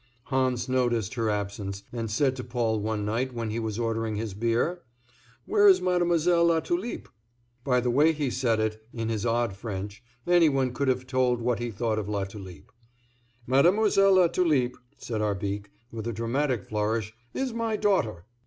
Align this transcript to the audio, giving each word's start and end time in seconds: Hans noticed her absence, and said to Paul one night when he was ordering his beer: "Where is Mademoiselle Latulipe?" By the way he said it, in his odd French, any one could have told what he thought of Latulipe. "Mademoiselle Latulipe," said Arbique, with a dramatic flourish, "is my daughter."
Hans 0.23 0.67
noticed 0.67 1.13
her 1.13 1.29
absence, 1.29 1.83
and 1.93 2.09
said 2.09 2.35
to 2.35 2.43
Paul 2.43 2.79
one 2.79 3.05
night 3.05 3.35
when 3.35 3.51
he 3.51 3.59
was 3.59 3.77
ordering 3.77 4.15
his 4.15 4.33
beer: 4.33 4.81
"Where 5.45 5.67
is 5.67 5.79
Mademoiselle 5.79 6.47
Latulipe?" 6.47 7.07
By 7.63 7.81
the 7.81 7.91
way 7.91 8.11
he 8.11 8.31
said 8.31 8.59
it, 8.59 8.81
in 8.91 9.09
his 9.09 9.27
odd 9.27 9.53
French, 9.55 10.03
any 10.25 10.49
one 10.49 10.73
could 10.73 10.87
have 10.87 11.05
told 11.05 11.39
what 11.39 11.59
he 11.59 11.69
thought 11.69 11.99
of 11.99 12.09
Latulipe. 12.09 12.71
"Mademoiselle 13.45 14.15
Latulipe," 14.15 14.75
said 14.97 15.21
Arbique, 15.21 15.69
with 15.91 16.07
a 16.07 16.13
dramatic 16.13 16.63
flourish, 16.65 17.13
"is 17.35 17.53
my 17.53 17.75
daughter." 17.75 18.25